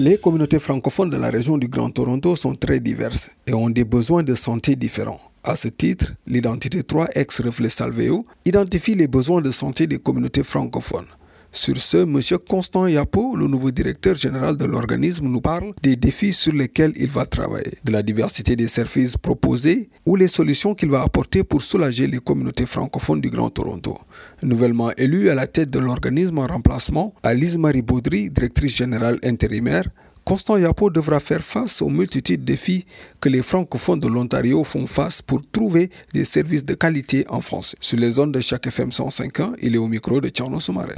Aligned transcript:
Les 0.00 0.16
communautés 0.16 0.60
francophones 0.60 1.10
de 1.10 1.16
la 1.16 1.28
région 1.28 1.58
du 1.58 1.66
Grand 1.66 1.90
Toronto 1.90 2.36
sont 2.36 2.54
très 2.54 2.78
diverses 2.78 3.30
et 3.48 3.52
ont 3.52 3.68
des 3.68 3.82
besoins 3.82 4.22
de 4.22 4.36
santé 4.36 4.76
différents. 4.76 5.20
À 5.42 5.56
ce 5.56 5.66
titre, 5.66 6.14
l'identité 6.24 6.82
3X 6.82 7.42
Reflet 7.42 7.68
Salveo 7.68 8.24
identifie 8.44 8.94
les 8.94 9.08
besoins 9.08 9.40
de 9.40 9.50
santé 9.50 9.88
des 9.88 9.98
communautés 9.98 10.44
francophones. 10.44 11.08
Sur 11.50 11.78
ce, 11.78 11.98
M. 11.98 12.20
Constant 12.46 12.86
Yapo, 12.86 13.34
le 13.34 13.46
nouveau 13.46 13.70
directeur 13.70 14.14
général 14.14 14.56
de 14.56 14.66
l'organisme, 14.66 15.28
nous 15.28 15.40
parle 15.40 15.72
des 15.82 15.96
défis 15.96 16.34
sur 16.34 16.52
lesquels 16.52 16.92
il 16.96 17.08
va 17.08 17.24
travailler, 17.24 17.72
de 17.84 17.90
la 17.90 18.02
diversité 18.02 18.54
des 18.54 18.68
services 18.68 19.16
proposés 19.16 19.88
ou 20.04 20.14
les 20.14 20.28
solutions 20.28 20.74
qu'il 20.74 20.90
va 20.90 21.02
apporter 21.02 21.44
pour 21.44 21.62
soulager 21.62 22.06
les 22.06 22.18
communautés 22.18 22.66
francophones 22.66 23.22
du 23.22 23.30
Grand 23.30 23.48
Toronto. 23.48 23.98
Nouvellement 24.42 24.90
élue 24.98 25.30
à 25.30 25.34
la 25.34 25.46
tête 25.46 25.70
de 25.70 25.78
l'organisme 25.78 26.38
en 26.38 26.46
remplacement, 26.46 27.14
Alice 27.22 27.56
Marie 27.56 27.82
Baudry, 27.82 28.28
directrice 28.28 28.76
générale 28.76 29.18
intérimaire, 29.24 29.84
Constant 30.28 30.58
Yapo 30.58 30.90
devra 30.90 31.20
faire 31.20 31.42
face 31.42 31.80
aux 31.80 31.88
multitudes 31.88 32.40
de 32.40 32.52
défis 32.52 32.84
que 33.18 33.30
les 33.30 33.40
francophones 33.40 33.98
de 33.98 34.08
l'Ontario 34.08 34.62
font 34.62 34.86
face 34.86 35.22
pour 35.22 35.40
trouver 35.50 35.88
des 36.12 36.24
services 36.24 36.66
de 36.66 36.74
qualité 36.74 37.24
en 37.30 37.40
français. 37.40 37.78
Sur 37.80 37.98
les 37.98 38.10
zones 38.10 38.32
de 38.32 38.40
chaque 38.40 38.66
FM 38.66 38.92
105 38.92 39.40
ans, 39.40 39.52
il 39.62 39.74
est 39.74 39.78
au 39.78 39.88
micro 39.88 40.20
de 40.20 40.28
Tcherno 40.28 40.60
Soumaré. 40.60 40.96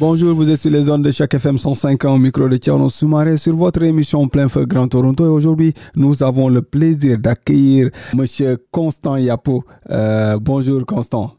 Bonjour, 0.00 0.34
vous 0.34 0.50
êtes 0.50 0.58
sur 0.58 0.70
les 0.70 0.84
zones 0.84 1.02
de 1.02 1.10
chaque 1.10 1.34
FM 1.34 1.58
105 1.58 2.06
ans 2.06 2.14
au 2.14 2.18
micro 2.18 2.48
de 2.48 2.56
Tierno 2.56 2.88
Soumaré 2.88 3.36
sur 3.36 3.54
votre 3.54 3.82
émission 3.82 4.26
Plein 4.28 4.48
Feu 4.48 4.64
Grand 4.64 4.88
Toronto. 4.88 5.26
Et 5.26 5.28
aujourd'hui, 5.28 5.74
nous 5.94 6.22
avons 6.22 6.48
le 6.48 6.62
plaisir 6.62 7.18
d'accueillir 7.18 7.90
M. 8.14 8.24
Constant 8.70 9.18
Yapo. 9.18 9.62
Euh, 9.90 10.38
bonjour 10.40 10.86
Constant. 10.86 11.34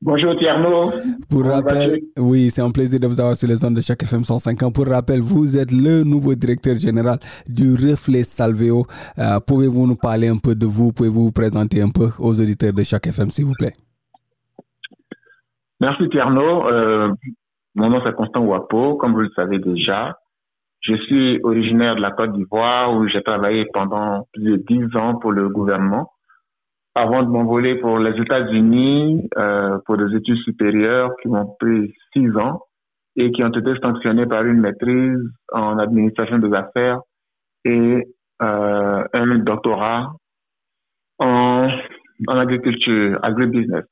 Bonjour 0.00 0.38
Tierno. 0.38 0.92
Pour 1.28 1.46
rappel, 1.46 2.00
oui, 2.16 2.48
c'est 2.48 2.62
un 2.62 2.70
plaisir 2.70 3.00
de 3.00 3.08
vous 3.08 3.20
avoir 3.20 3.36
sur 3.36 3.48
les 3.48 3.56
zones 3.56 3.74
de 3.74 3.80
chaque 3.80 4.04
FM 4.04 4.22
105 4.22 4.62
ans. 4.62 4.70
Pour 4.70 4.86
rappel, 4.86 5.20
vous 5.20 5.56
êtes 5.56 5.72
le 5.72 6.04
nouveau 6.04 6.36
directeur 6.36 6.78
général 6.78 7.18
du 7.48 7.74
Reflet 7.74 8.22
Salveo. 8.22 8.86
Euh, 9.18 9.40
pouvez-vous 9.40 9.84
nous 9.88 9.96
parler 9.96 10.28
un 10.28 10.36
peu 10.36 10.54
de 10.54 10.66
vous? 10.66 10.92
Pouvez-vous 10.92 11.24
vous 11.24 11.32
présenter 11.32 11.82
un 11.82 11.88
peu 11.88 12.08
aux 12.20 12.40
auditeurs 12.40 12.72
de 12.72 12.84
chaque 12.84 13.08
FM, 13.08 13.32
s'il 13.32 13.46
vous 13.46 13.54
plaît? 13.54 13.72
Merci 15.80 16.08
Tierno. 16.08 16.68
Euh, 16.68 17.12
mon 17.74 17.90
nom 17.90 18.02
c'est 18.04 18.14
Constant 18.14 18.44
Wapo, 18.44 18.96
comme 18.96 19.12
vous 19.12 19.20
le 19.20 19.30
savez 19.36 19.58
déjà. 19.58 20.18
Je 20.80 20.94
suis 20.94 21.40
originaire 21.42 21.96
de 21.96 22.00
la 22.00 22.12
Côte 22.12 22.32
d'Ivoire 22.32 22.94
où 22.94 23.06
j'ai 23.08 23.22
travaillé 23.22 23.66
pendant 23.72 24.26
plus 24.32 24.44
de 24.44 24.56
dix 24.56 24.96
ans 24.96 25.16
pour 25.16 25.32
le 25.32 25.48
gouvernement 25.48 26.12
avant 26.94 27.22
de 27.22 27.28
m'envoler 27.28 27.74
pour 27.76 27.98
les 27.98 28.18
États-Unis 28.18 29.28
euh, 29.36 29.78
pour 29.84 29.98
des 29.98 30.16
études 30.16 30.38
supérieures 30.44 31.10
qui 31.20 31.28
m'ont 31.28 31.54
pris 31.60 31.92
six 32.14 32.34
ans 32.38 32.62
et 33.16 33.30
qui 33.32 33.44
ont 33.44 33.50
été 33.50 33.72
sanctionnées 33.82 34.26
par 34.26 34.44
une 34.44 34.60
maîtrise 34.60 35.20
en 35.52 35.78
administration 35.78 36.38
des 36.38 36.54
affaires 36.54 37.00
et 37.66 38.02
euh, 38.42 39.04
un 39.12 39.38
doctorat 39.40 40.12
en, 41.18 41.68
en 42.28 42.38
agriculture, 42.38 43.18
agribusiness. 43.22 43.84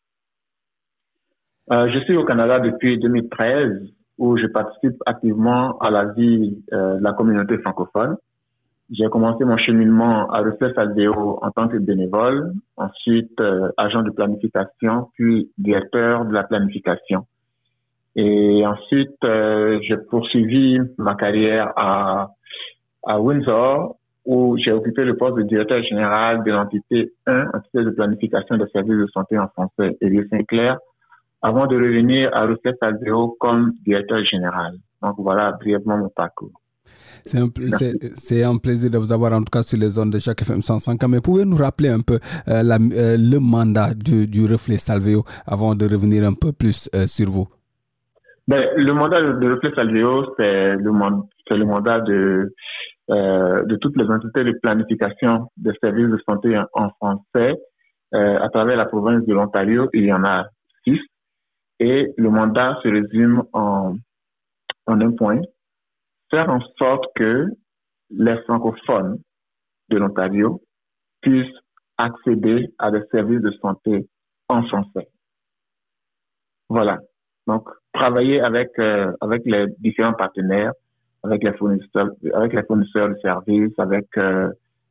Euh, 1.73 1.89
je 1.89 1.99
suis 2.01 2.17
au 2.17 2.25
Canada 2.25 2.61
depuis 2.61 2.99
2013 2.99 3.91
où 4.19 4.37
je 4.37 4.47
participe 4.47 4.97
activement 5.07 5.79
à 5.79 5.91
la 5.91 6.13
vie 6.13 6.63
euh, 6.73 6.99
de 6.99 7.03
la 7.03 7.13
communauté 7.15 7.57
francophone. 7.59 8.17
J'ai 8.91 9.09
commencé 9.09 9.45
mon 9.45 9.57
cheminement 9.57 10.31
à 10.31 10.41
Recherche 10.41 10.77
Aldeo 10.77 11.39
en 11.41 11.51
tant 11.51 11.69
que 11.69 11.79
bénévole, 11.79 12.53
ensuite 12.77 13.41
euh, 13.41 13.71
agent 13.79 14.03
de 14.03 14.11
planification, 14.11 15.09
puis 15.15 15.51
directeur 15.57 16.27
de 16.27 16.35
la 16.35 16.43
planification. 16.45 17.27
Et 18.15 18.65
ensuite, 18.65 19.17
j'ai 19.83 19.97
poursuivi 20.09 20.79
ma 20.99 21.17
carrière 21.17 21.73
à, 21.75 22.31
à 23.05 23.21
Windsor, 23.21 23.97
où 24.25 24.57
j'ai 24.57 24.71
occupé 24.71 25.05
le 25.05 25.17
poste 25.17 25.37
de 25.37 25.43
directeur 25.43 25.83
général 25.83 26.45
de 26.45 26.53
l'entité 26.53 27.13
1, 27.27 27.47
entité 27.53 27.83
de 27.83 27.91
planification 27.91 28.57
des 28.57 28.69
services 28.69 28.99
de 28.99 29.07
santé 29.09 29.37
en 29.37 29.49
français, 29.49 29.97
et 30.01 30.29
Saint-Clair, 30.31 30.79
avant 31.45 31.67
de 31.67 31.77
revenir 31.77 32.31
à 32.33 32.47
Recette 32.47 32.79
Aldeo 32.81 33.37
comme 33.39 33.73
directeur 33.87 34.25
général. 34.25 34.73
Donc 35.03 35.17
voilà 35.19 35.53
brièvement 35.53 35.99
mon 35.99 36.09
parcours. 36.09 36.59
C'est 37.27 37.39
un, 37.39 38.51
un, 38.51 38.59
plaisir 38.59 38.91
de 38.91 38.99
vous 38.99 39.13
avoir 39.13 39.33
en 39.33 39.41
tout 39.41 39.51
cas 39.53 39.63
sur 39.63 39.79
les 39.79 39.89
zones 39.89 40.11
de 40.11 40.19
chaque 40.19 40.41
FM 40.41 40.63
105. 40.63 40.99
Mais 41.09 41.21
pouvez 41.21 41.45
nous 41.45 41.57
rappeler 41.57 41.91
un 41.91 42.01
peu 42.01 42.19
euh, 42.49 42.63
la, 42.63 42.77
euh, 42.77 43.17
le 43.19 43.39
mandat 43.41 43.95
du, 43.95 44.27
du, 44.27 44.47
reflet 44.51 44.79
Salveo 44.79 45.25
avant 45.47 45.75
de 45.75 45.85
revenir 45.85 46.25
un 46.25 46.35
peu 46.35 46.53
plus 46.53 46.89
euh, 46.95 47.07
sur 47.07 47.31
vous? 47.31 47.47
Ben, 48.49 48.67
Le 48.77 48.93
mandat 48.93 49.21
du 49.35 49.53
reflet 49.53 49.71
Salveo, 49.75 50.35
c'est 50.39 50.77
le, 50.77 50.91
le, 51.57 51.65
mandat 51.65 52.01
de, 52.01 52.55
de 53.09 53.77
toutes 53.77 53.97
les 53.97 54.09
entités 54.11 54.45
de 54.45 54.53
planification 54.63 55.49
des 55.59 55.73
services 55.83 56.09
de 56.09 56.19
santé 56.27 56.59
en, 56.73 56.89
français 57.01 57.55
à 58.13 58.49
travers 58.51 58.77
la 58.77 58.87
province 58.87 59.27
de 59.27 59.35
l'Ontario. 59.35 59.89
Il 59.93 60.05
y 60.05 60.13
en 60.13 60.25
a 60.25 60.47
six. 60.85 61.01
Et 61.81 62.13
le 62.17 62.31
mandat 62.31 62.79
se 62.83 62.89
résume 62.89 63.43
en, 63.53 63.97
un 64.87 65.11
point, 65.13 65.41
faire 66.31 66.49
en 66.49 66.61
sorte 66.79 67.05
que 67.17 67.49
les 68.11 68.37
francophones 68.43 69.19
de 69.89 69.99
l'Ontario 69.99 70.63
puissent 71.21 71.59
accéder 71.99 72.69
à 72.79 72.91
des 72.91 73.03
services 73.11 73.41
de 73.41 73.51
santé 73.63 74.09
en 74.49 74.63
français. 74.65 75.09
Voilà. 76.69 77.01
Donc, 77.47 77.69
travailler 77.93 78.41
avec, 78.41 78.71
euh, 78.79 79.13
avec 79.21 79.43
les 79.45 79.67
différents 79.79 80.15
partenaires, 80.15 80.73
avec 81.23 81.43
les 81.45 81.53
fournisseurs, 81.55 82.11
avec 82.35 82.53
les 82.53 82.63
fournisseurs 82.65 83.09
de 83.09 83.17
services, 83.17 83.79
avec 83.79 84.07
euh, 84.19 84.51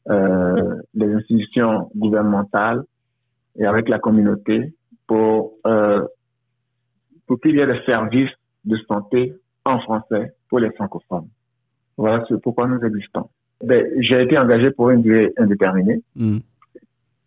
euh, 0.09 0.75
les 0.93 1.13
institutions 1.13 1.89
gouvernementales 1.95 2.83
et 3.57 3.65
avec 3.65 3.89
la 3.89 3.99
communauté 3.99 4.73
pour, 5.07 5.57
pour 7.33 7.41
qu'il 7.41 7.55
y 7.55 7.59
ait 7.61 7.65
des 7.65 7.81
services 7.87 8.29
de 8.63 8.77
santé 8.87 9.33
en 9.65 9.79
français 9.79 10.33
pour 10.49 10.59
les 10.59 10.69
francophones. 10.73 11.29
Voilà 11.97 12.23
pourquoi 12.43 12.67
nous 12.67 12.79
existons. 12.85 13.27
Ben, 13.63 13.87
j'ai 14.01 14.21
été 14.21 14.37
engagé 14.37 14.69
pour 14.69 14.91
une 14.91 15.01
durée 15.01 15.33
indéterminée. 15.39 16.03
Hmm. 16.15 16.37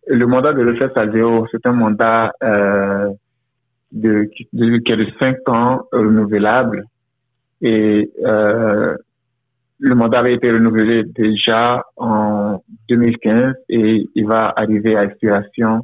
Le 0.07 0.25
mandat 0.25 0.53
de 0.53 0.61
l'EFS 0.61 0.95
Alvéo, 0.95 1.45
c'est 1.51 1.65
un 1.65 1.73
mandat 1.73 2.31
euh, 2.41 3.09
de, 3.91 4.29
de, 4.53 4.77
qui 4.77 4.93
est 4.93 4.95
de 4.95 5.07
5 5.19 5.49
ans 5.49 5.81
renouvelable. 5.91 6.85
Et 7.59 8.09
euh, 8.23 8.95
le 9.79 9.95
mandat 9.95 10.19
avait 10.19 10.35
été 10.35 10.49
renouvelé 10.49 11.03
déjà 11.03 11.83
en 11.97 12.63
2015 12.87 13.55
et 13.67 14.07
il 14.15 14.25
va 14.25 14.53
arriver 14.55 14.95
à 14.95 15.03
expiration 15.03 15.81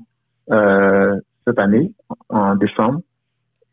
euh, 0.49 1.19
cette 1.45 1.59
année, 1.59 1.91
en 2.29 2.55
décembre. 2.55 3.01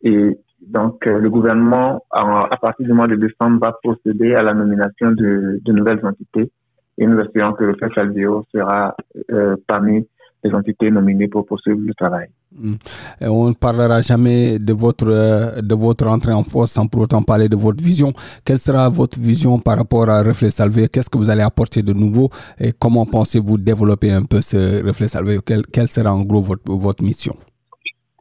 Et 0.03 0.39
donc, 0.61 1.07
euh, 1.07 1.19
le 1.19 1.31
gouvernement, 1.31 2.05
à 2.11 2.57
partir 2.61 2.87
du 2.87 2.93
mois 2.93 3.07
de 3.07 3.17
décembre, 3.17 3.61
va 3.61 3.73
procéder 3.83 4.35
à 4.35 4.43
la 4.43 4.55
nomination 4.55 5.13
de, 5.13 5.61
nouvelles 5.67 6.05
entités 6.05 6.51
et 6.99 7.07
nous 7.07 7.19
espérons 7.21 7.55
que 7.55 7.65
le 7.65 7.75
FFLVO 7.77 8.45
sera 8.53 8.95
euh, 9.33 9.57
parmi 9.67 10.07
les 10.45 10.53
entités 10.53 10.91
nominées 10.91 11.29
pour 11.29 11.47
poursuivre 11.47 11.81
le 11.81 11.95
travail. 11.95 12.29
Hmm. 12.53 12.75
on 13.21 13.51
ne 13.51 13.55
parlera 13.55 14.01
jamais 14.01 14.59
de 14.59 14.73
votre, 14.73 15.07
euh, 15.07 15.61
de 15.63 15.75
votre 15.75 16.07
entrée 16.09 16.33
en 16.33 16.43
poste 16.43 16.75
sans 16.75 16.87
pour 16.87 17.03
autant 17.03 17.23
parler 17.23 17.49
de 17.49 17.57
votre 17.57 17.83
vision. 17.83 18.13
Quelle 18.45 18.59
sera 18.59 18.89
votre 18.89 19.19
vision 19.21 19.59
par 19.59 19.79
rapport 19.79 20.09
à 20.09 20.23
Reflet 20.23 20.51
Salvé? 20.51 20.89
Qu'est-ce 20.89 21.09
que 21.09 21.19
vous 21.19 21.31
allez 21.31 21.43
apporter 21.43 21.83
de 21.83 21.93
nouveau? 21.93 22.29
Et 22.59 22.73
comment 22.73 23.07
pensez-vous 23.07 23.57
développer 23.57 24.13
un 24.13 24.25
peu 24.25 24.41
ce 24.41 24.85
Reflet 24.85 25.09
Salvé? 25.09 25.39
Quelle, 25.45 25.67
quelle 25.67 25.89
sera 25.89 26.13
en 26.13 26.23
gros 26.23 26.43
votre, 26.43 26.63
votre 26.67 27.05
mission? 27.05 27.37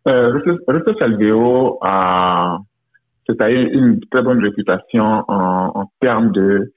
Euh, 0.07 0.33
Research 0.67 1.01
Alvéo 1.01 1.77
a, 1.81 2.59
eu 3.29 3.69
une 3.73 3.99
très 4.09 4.23
bonne 4.23 4.43
réputation 4.43 5.23
en, 5.27 5.71
en 5.75 5.91
termes 5.99 6.31
de, 6.31 6.73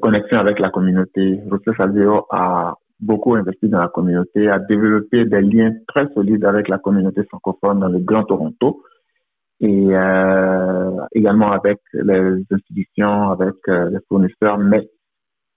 connexion 0.00 0.38
avec 0.38 0.58
la 0.60 0.70
communauté. 0.70 1.40
Research 1.50 1.80
Alvéo 1.80 2.26
a 2.30 2.74
beaucoup 3.00 3.34
investi 3.34 3.68
dans 3.68 3.80
la 3.80 3.88
communauté, 3.88 4.48
a 4.48 4.58
développé 4.58 5.24
des 5.24 5.40
liens 5.40 5.72
très 5.88 6.06
solides 6.14 6.44
avec 6.44 6.68
la 6.68 6.78
communauté 6.78 7.24
francophone 7.24 7.80
dans 7.80 7.88
le 7.88 7.98
Grand 7.98 8.24
Toronto. 8.24 8.82
et 9.60 9.88
euh, 9.94 10.90
également 11.12 11.50
avec 11.50 11.78
les 11.92 12.44
institutions, 12.50 13.30
avec 13.30 13.56
euh, 13.68 13.90
les 13.90 13.98
fournisseurs, 14.08 14.58
mais 14.58 14.88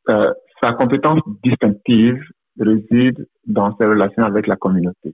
euh, 0.09 0.33
sa 0.61 0.73
compétence 0.73 1.21
distinctive 1.43 2.19
réside 2.59 3.27
dans 3.45 3.75
ses 3.77 3.85
relations 3.85 4.23
avec 4.23 4.47
la 4.47 4.55
communauté 4.55 5.13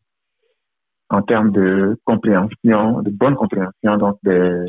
en 1.10 1.22
termes 1.22 1.52
de 1.52 1.98
compréhension, 2.06 3.02
de 3.02 3.10
bonne 3.10 3.36
compréhension 3.36 3.98
donc 3.98 4.18
des, 4.24 4.66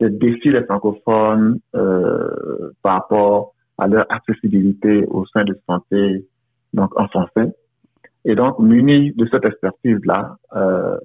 des 0.00 0.10
défis 0.10 0.50
des 0.50 0.64
francophones 0.64 1.58
euh, 1.74 2.70
par 2.82 2.94
rapport 2.94 3.54
à 3.78 3.86
leur 3.86 4.06
accessibilité 4.10 5.04
aux 5.06 5.26
soins 5.26 5.44
de 5.44 5.58
santé 5.68 6.24
donc 6.72 6.98
en 6.98 7.08
français. 7.08 7.54
Et 8.24 8.34
donc, 8.34 8.58
muni 8.58 9.12
de 9.12 9.26
cette 9.30 9.44
expertise-là, 9.44 10.36
euh, 10.56 10.96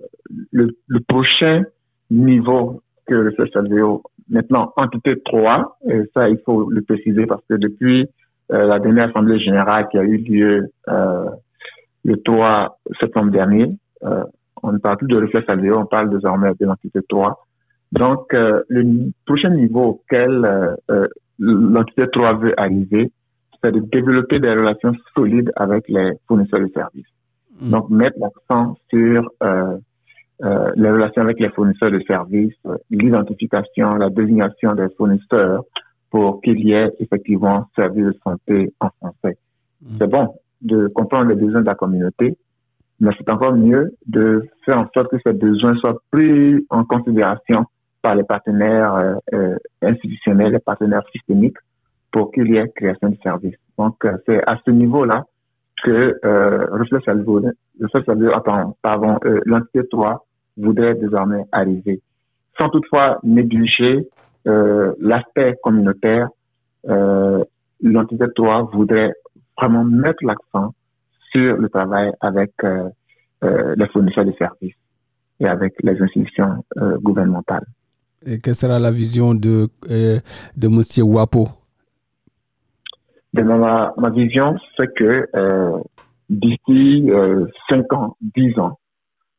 le, 0.51 0.75
le, 0.87 0.99
prochain 1.01 1.63
niveau 2.09 2.81
que 3.05 3.13
le 3.13 3.31
CHLVO, 3.31 4.01
maintenant 4.29 4.73
entité 4.75 5.21
3, 5.23 5.77
et 5.87 6.01
ça 6.15 6.29
il 6.29 6.39
faut 6.45 6.69
le 6.69 6.81
préciser 6.81 7.27
parce 7.27 7.43
que 7.47 7.55
depuis 7.55 8.07
euh, 8.51 8.65
la 8.65 8.79
dernière 8.79 9.09
assemblée 9.09 9.39
générale 9.39 9.87
qui 9.89 9.97
a 9.99 10.03
eu 10.03 10.17
lieu 10.17 10.71
euh, 10.89 11.29
le 12.03 12.17
3 12.23 12.79
septembre 12.99 13.31
dernier, 13.31 13.77
euh, 14.03 14.23
on 14.71 14.75
ne 14.75 14.79
parle 14.79 14.97
plus 14.97 15.07
de 15.07 15.17
réflexe 15.17 15.47
LVO, 15.49 15.77
on 15.77 15.85
parle 15.85 16.09
désormais 16.09 16.53
de 16.59 16.65
l'entité 16.65 16.99
3. 17.07 17.45
Donc, 17.91 18.33
euh, 18.33 18.63
le 18.69 19.11
prochain 19.25 19.49
niveau 19.49 19.83
auquel 19.83 20.75
euh, 20.89 21.07
l'entité 21.39 22.05
3 22.11 22.33
veut 22.35 22.59
arriver, 22.59 23.11
c'est 23.61 23.71
de 23.73 23.79
développer 23.79 24.39
des 24.39 24.49
relations 24.49 24.93
solides 25.13 25.51
avec 25.55 25.87
les 25.89 26.13
fournisseurs 26.27 26.61
de 26.61 26.69
services. 26.73 27.05
Mm. 27.59 27.69
Donc, 27.69 27.89
mettre 27.89 28.17
l'accent 28.19 28.77
sur 28.89 29.29
euh, 29.43 29.77
euh, 30.43 30.71
les 30.75 30.89
relations 30.89 31.21
avec 31.21 31.39
les 31.39 31.49
fournisseurs 31.49 31.91
de 31.91 31.99
services, 32.07 32.55
l'identification, 32.89 33.95
la 33.95 34.09
désignation 34.09 34.73
des 34.73 34.87
fournisseurs 34.97 35.63
pour 36.09 36.41
qu'il 36.41 36.59
y 36.65 36.71
ait 36.71 36.91
effectivement 36.99 37.67
service 37.75 38.05
de 38.05 38.15
santé 38.23 38.73
en 38.79 38.89
français. 38.99 39.37
Mm. 39.81 39.95
C'est 39.99 40.09
bon 40.09 40.33
de 40.61 40.87
comprendre 40.87 41.29
les 41.29 41.35
besoins 41.35 41.61
de 41.61 41.65
la 41.65 41.75
communauté, 41.75 42.37
mais 43.01 43.11
c'est 43.17 43.29
encore 43.29 43.53
mieux 43.53 43.93
de 44.05 44.47
faire 44.63 44.77
en 44.77 44.87
sorte 44.93 45.09
que 45.09 45.17
ces 45.25 45.33
besoins 45.33 45.75
soient 45.77 45.97
pris 46.11 46.65
en 46.69 46.85
considération 46.85 47.65
par 48.01 48.15
les 48.15 48.23
partenaires 48.23 48.93
euh, 48.95 49.15
euh 49.33 49.57
institutionnels, 49.81 50.53
les 50.53 50.59
partenaires 50.59 51.03
systémiques, 51.11 51.57
pour 52.11 52.31
qu'il 52.31 52.47
y 52.51 52.57
ait 52.57 52.69
création 52.75 53.09
de 53.09 53.17
services. 53.23 53.55
Donc, 53.77 54.05
euh, 54.05 54.17
c'est 54.27 54.41
à 54.47 54.59
ce 54.63 54.71
niveau-là 54.71 55.25
que 55.83 56.19
euh, 56.23 56.67
euh, 59.25 59.39
l'entité 59.45 59.81
3 59.89 60.25
voudrait 60.57 60.95
désormais 60.95 61.43
arriver. 61.51 62.01
Sans 62.59 62.69
toutefois 62.69 63.19
négliger 63.23 64.07
euh, 64.47 64.93
l'aspect 64.99 65.55
communautaire, 65.63 66.27
euh, 66.87 67.43
l'entité 67.81 68.25
3 68.35 68.69
voudrait 68.73 69.13
vraiment 69.57 69.83
mettre 69.83 70.23
l'accent 70.23 70.75
sur 71.31 71.57
le 71.57 71.69
travail 71.69 72.11
avec 72.19 72.51
euh, 72.63 72.89
euh, 73.43 73.75
les 73.77 73.87
fournisseurs 73.87 74.25
de 74.25 74.33
services 74.33 74.75
et 75.39 75.47
avec 75.47 75.73
les 75.81 75.99
institutions 76.01 76.63
euh, 76.77 76.97
gouvernementales. 76.99 77.65
Et 78.25 78.39
quelle 78.39 78.55
sera 78.55 78.79
la 78.79 78.91
vision 78.91 79.33
de, 79.33 79.67
de 79.89 80.67
M. 80.67 80.81
Wapo? 81.03 81.49
Ma, 83.33 83.93
ma 83.97 84.09
vision, 84.09 84.57
c'est 84.77 84.93
que 84.93 85.27
euh, 85.35 85.79
d'ici 86.29 87.09
euh, 87.09 87.47
5 87.69 87.93
ans, 87.93 88.17
10 88.35 88.59
ans, 88.59 88.77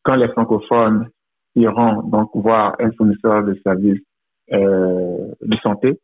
quand 0.03 0.17
les 0.17 0.29
francophones 0.29 1.09
iront 1.55 2.03
donc 2.03 2.31
voir 2.35 2.75
un 2.81 2.91
fournisseur 2.93 3.45
de 3.45 3.55
services 3.65 4.01
euh, 4.53 5.29
de 5.43 5.57
santé, 5.63 6.01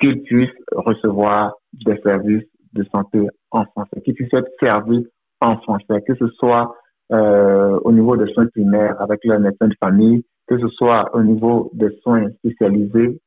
qu'ils 0.00 0.22
puissent 0.22 0.50
recevoir 0.72 1.52
des 1.72 1.98
services 2.02 2.44
de 2.72 2.84
santé 2.84 3.26
en 3.50 3.64
français, 3.66 4.00
qu'ils 4.04 4.14
puissent 4.14 4.34
être 4.34 4.50
servis 4.60 5.06
en 5.40 5.56
français, 5.58 6.02
que 6.06 6.14
ce 6.14 6.28
soit 6.38 6.74
euh, 7.12 7.78
au 7.84 7.92
niveau 7.92 8.16
des 8.16 8.32
soins 8.32 8.46
primaires 8.46 9.00
avec 9.00 9.20
le 9.24 9.38
médecin 9.38 9.68
de 9.68 9.74
famille, 9.80 10.24
que 10.46 10.58
ce 10.58 10.68
soit 10.68 11.14
au 11.14 11.22
niveau 11.22 11.70
des 11.74 11.90
soins 12.02 12.30
spécialisés, 12.38 13.20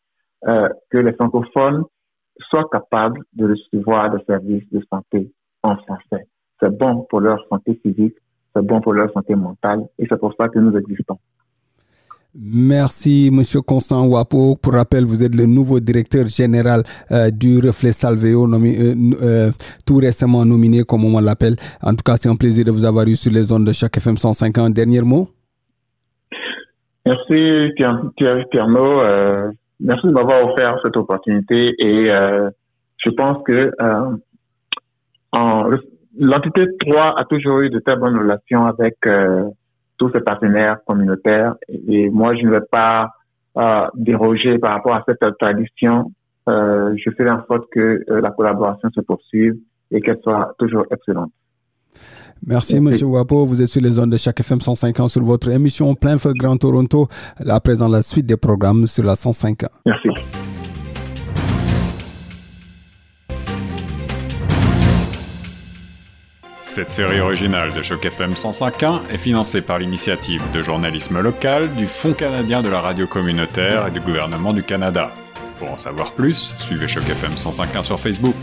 euh, 0.48 0.70
que 0.90 0.98
les 0.98 1.14
francophones 1.14 1.84
soient 2.50 2.68
capables 2.72 3.22
de 3.34 3.50
recevoir 3.50 4.12
des 4.12 4.24
services 4.26 4.70
de 4.72 4.82
santé 4.92 5.32
en 5.64 5.76
français. 5.78 6.28
C'est 6.60 6.76
bon 6.76 7.06
pour 7.10 7.22
leur 7.22 7.40
santé 7.50 7.80
physique, 7.84 8.16
c'est 8.56 8.66
bon 8.66 8.82
pour 8.82 8.94
leur 8.94 9.12
santé 9.12 9.36
mentale 9.36 9.84
et 10.00 10.06
c'est 10.10 10.20
pour 10.20 10.34
ça 10.36 10.50
que 10.50 10.60
nous 10.60 10.78
existons. 10.78 11.18
Merci, 12.38 13.30
Monsieur 13.32 13.62
Constant 13.62 14.06
Wapo. 14.08 14.58
Pour 14.62 14.74
rappel, 14.74 15.06
vous 15.06 15.24
êtes 15.24 15.34
le 15.34 15.46
nouveau 15.46 15.80
directeur 15.80 16.28
général 16.28 16.84
euh, 17.12 17.32
du 17.32 17.60
Reflet 17.60 17.94
Salveo, 17.94 18.46
nommé, 18.46 18.76
euh, 18.78 18.94
euh, 19.22 19.52
tout 19.86 19.98
récemment 19.98 20.44
nominé, 20.44 20.84
comme 20.84 21.06
on 21.06 21.20
l'appelle. 21.22 21.56
En 21.82 21.92
tout 21.92 22.04
cas, 22.06 22.18
c'est 22.18 22.28
un 22.28 22.36
plaisir 22.36 22.66
de 22.66 22.72
vous 22.72 22.84
avoir 22.84 23.08
eu 23.08 23.16
sur 23.16 23.32
les 23.32 23.44
zones 23.44 23.64
de 23.64 23.72
chaque 23.72 23.96
FM 23.96 24.18
105 24.18 24.58
Un 24.58 24.70
dernier 24.70 25.02
mot? 25.02 25.30
Merci, 27.06 27.72
Thierry 27.78 28.44
merci 29.80 30.08
de 30.08 30.12
m'avoir 30.12 30.46
offert 30.46 30.78
cette 30.84 30.98
opportunité 30.98 31.74
et 31.80 32.08
je 32.98 33.10
pense 33.12 33.44
que 33.46 33.72
l'entité 36.18 36.66
3 36.80 37.14
a 37.18 37.24
toujours 37.26 37.60
eu 37.60 37.70
de 37.70 37.80
très 37.80 37.96
bonnes 37.96 38.18
relations 38.18 38.66
avec 38.66 38.96
tous 39.98 40.12
ses 40.12 40.22
partenaires 40.22 40.78
communautaires. 40.86 41.56
Et 41.88 42.10
moi, 42.10 42.36
je 42.36 42.44
ne 42.44 42.52
vais 42.52 42.66
pas 42.70 43.10
euh, 43.58 43.88
déroger 43.96 44.58
par 44.60 44.74
rapport 44.74 44.96
à 44.96 45.04
cette 45.08 45.38
tradition. 45.40 46.12
Euh, 46.48 46.94
je 46.98 47.10
ferai 47.12 47.30
en 47.30 47.46
sorte 47.48 47.66
que 47.72 48.04
euh, 48.10 48.22
la 48.22 48.32
collaboration 48.32 48.90
se 48.94 49.02
poursuive 49.02 49.56
et 49.92 50.02
qu'elle 50.02 50.20
soit 50.24 50.54
toujours 50.60 50.86
excellente. 50.92 51.32
Merci, 52.46 52.80
Monsieur 52.80 53.08
Wapo. 53.08 53.46
Vous 53.46 53.62
êtes 53.62 53.70
sur 53.70 53.82
les 53.82 53.92
zones 53.92 54.10
de 54.10 54.18
chaque 54.18 54.40
FM 54.40 54.60
105 54.60 54.98
sur 55.08 55.24
votre 55.24 55.50
émission 55.50 55.96
Plein 55.96 56.18
Feu 56.18 56.34
Grand 56.38 56.58
Toronto. 56.58 57.08
Là, 57.40 57.60
présent 57.60 57.88
la 57.88 58.02
suite 58.02 58.26
des 58.26 58.38
programmes 58.38 58.86
sur 58.88 59.04
la 59.04 59.16
105 59.16 59.62
Merci. 59.86 60.10
Cette 66.76 66.92
série 66.92 67.22
originale 67.22 67.72
de 67.72 67.82
Choc 67.82 68.04
FM 68.04 68.34
105.1 68.34 69.04
est 69.10 69.18
financée 69.18 69.62
par 69.62 69.80
l'initiative 69.80 70.42
de 70.54 70.62
journalisme 70.62 71.22
local 71.22 71.74
du 71.74 71.88
Fonds 71.88 72.14
canadien 72.14 72.62
de 72.62 72.68
la 72.68 72.82
radio 72.82 73.08
communautaire 73.08 73.88
et 73.88 73.92
du 73.92 74.02
gouvernement 74.02 74.52
du 74.52 74.62
Canada. 74.62 75.14
Pour 75.58 75.72
en 75.72 75.78
savoir 75.78 76.12
plus, 76.12 76.54
suivez 76.58 76.90
Choc 76.90 77.08
FM 77.10 77.36
105.1 77.36 77.84
sur 77.84 77.98
Facebook. 77.98 78.36